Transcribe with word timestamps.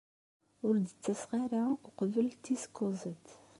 Ur 0.67 0.75
d-ttaseɣ 0.77 1.31
ara 1.43 1.59
uqbel 1.87 2.27
tis 2.43 2.63
kuẓet. 2.75 3.27